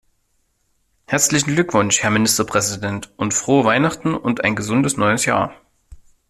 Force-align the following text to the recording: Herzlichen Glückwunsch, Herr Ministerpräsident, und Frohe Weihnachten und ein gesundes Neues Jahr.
Herzlichen 1.05 1.53
Glückwunsch, 1.53 2.01
Herr 2.01 2.09
Ministerpräsident, 2.09 3.13
und 3.17 3.35
Frohe 3.35 3.65
Weihnachten 3.65 4.15
und 4.15 4.43
ein 4.43 4.55
gesundes 4.55 4.97
Neues 4.97 5.25
Jahr. 5.25 5.53